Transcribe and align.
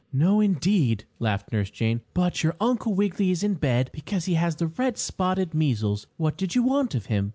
"No, 0.11 0.39
indeed," 0.41 1.05
laughed 1.19 1.53
Nurse 1.53 1.69
Jane. 1.69 2.01
"But 2.15 2.41
your 2.41 2.55
Uncle 2.59 2.95
Wiggily 2.95 3.29
is 3.29 3.43
in 3.43 3.53
bed 3.53 3.91
because 3.93 4.25
he 4.25 4.33
has 4.33 4.55
the 4.55 4.65
red 4.65 4.97
spotted 4.97 5.53
measles. 5.53 6.07
What 6.17 6.37
did 6.37 6.55
you 6.55 6.63
want 6.63 6.95
of 6.95 7.05
him?" 7.05 7.29